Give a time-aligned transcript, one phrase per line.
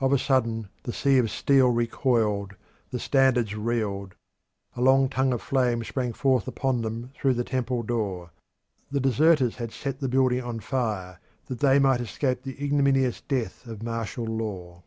[0.00, 2.56] Of a sudden the sea of steel recoiled,
[2.90, 4.14] the standards reeled;
[4.76, 8.32] a long tongue of flame sprang forth upon them through the temple door.
[8.90, 13.66] The deserters had set the building on fire that they might escape the ignominious death
[13.66, 14.82] of martial law.